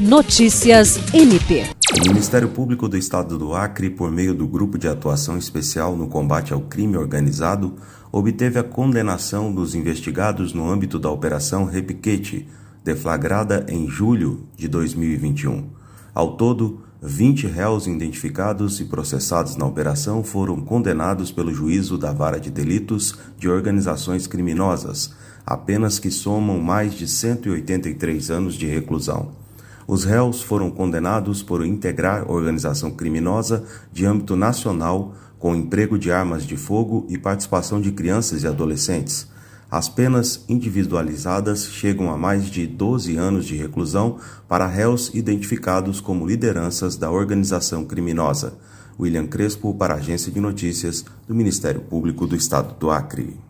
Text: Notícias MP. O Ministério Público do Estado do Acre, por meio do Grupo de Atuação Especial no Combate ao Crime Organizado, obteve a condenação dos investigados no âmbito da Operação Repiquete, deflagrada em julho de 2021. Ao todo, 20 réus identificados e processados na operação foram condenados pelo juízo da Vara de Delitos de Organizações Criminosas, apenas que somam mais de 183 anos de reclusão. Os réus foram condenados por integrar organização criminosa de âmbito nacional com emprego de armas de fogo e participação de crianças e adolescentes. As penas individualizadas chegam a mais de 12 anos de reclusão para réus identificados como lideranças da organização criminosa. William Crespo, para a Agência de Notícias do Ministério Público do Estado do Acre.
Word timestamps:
Notícias 0.00 0.98
MP. 1.12 1.66
O 1.94 2.08
Ministério 2.08 2.48
Público 2.48 2.88
do 2.88 2.96
Estado 2.96 3.36
do 3.36 3.54
Acre, 3.54 3.90
por 3.90 4.10
meio 4.10 4.32
do 4.32 4.48
Grupo 4.48 4.78
de 4.78 4.88
Atuação 4.88 5.36
Especial 5.36 5.94
no 5.94 6.08
Combate 6.08 6.54
ao 6.54 6.62
Crime 6.62 6.96
Organizado, 6.96 7.76
obteve 8.10 8.58
a 8.58 8.62
condenação 8.62 9.52
dos 9.52 9.74
investigados 9.74 10.54
no 10.54 10.70
âmbito 10.70 10.98
da 10.98 11.10
Operação 11.10 11.66
Repiquete, 11.66 12.48
deflagrada 12.82 13.66
em 13.68 13.86
julho 13.90 14.48
de 14.56 14.68
2021. 14.68 15.68
Ao 16.14 16.34
todo, 16.34 16.80
20 17.02 17.46
réus 17.48 17.86
identificados 17.86 18.80
e 18.80 18.86
processados 18.86 19.54
na 19.56 19.66
operação 19.66 20.24
foram 20.24 20.62
condenados 20.62 21.30
pelo 21.30 21.52
juízo 21.52 21.98
da 21.98 22.10
Vara 22.10 22.40
de 22.40 22.50
Delitos 22.50 23.18
de 23.36 23.50
Organizações 23.50 24.26
Criminosas, 24.26 25.12
apenas 25.44 25.98
que 25.98 26.10
somam 26.10 26.58
mais 26.58 26.94
de 26.94 27.06
183 27.06 28.30
anos 28.30 28.54
de 28.54 28.64
reclusão. 28.64 29.38
Os 29.90 30.04
réus 30.04 30.40
foram 30.40 30.70
condenados 30.70 31.42
por 31.42 31.66
integrar 31.66 32.30
organização 32.30 32.92
criminosa 32.92 33.64
de 33.92 34.06
âmbito 34.06 34.36
nacional 34.36 35.16
com 35.36 35.52
emprego 35.52 35.98
de 35.98 36.12
armas 36.12 36.46
de 36.46 36.56
fogo 36.56 37.04
e 37.08 37.18
participação 37.18 37.80
de 37.80 37.90
crianças 37.90 38.44
e 38.44 38.46
adolescentes. 38.46 39.26
As 39.68 39.88
penas 39.88 40.44
individualizadas 40.48 41.64
chegam 41.64 42.08
a 42.08 42.16
mais 42.16 42.44
de 42.44 42.68
12 42.68 43.16
anos 43.16 43.44
de 43.44 43.56
reclusão 43.56 44.18
para 44.46 44.64
réus 44.64 45.10
identificados 45.12 46.00
como 46.00 46.24
lideranças 46.24 46.94
da 46.94 47.10
organização 47.10 47.84
criminosa. 47.84 48.54
William 48.96 49.26
Crespo, 49.26 49.74
para 49.74 49.94
a 49.94 49.96
Agência 49.96 50.30
de 50.30 50.38
Notícias 50.38 51.04
do 51.26 51.34
Ministério 51.34 51.80
Público 51.80 52.28
do 52.28 52.36
Estado 52.36 52.76
do 52.78 52.92
Acre. 52.92 53.49